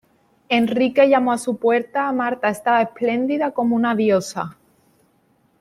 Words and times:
Enrique 0.49 1.05
llamo 1.05 1.31
a 1.31 1.37
su 1.37 1.57
puerta 1.57 2.11
Marta 2.11 2.49
estaba 2.49 2.81
esplendida 2.81 3.51
como 3.51 3.75
una 3.75 3.93
diosa 3.93 4.57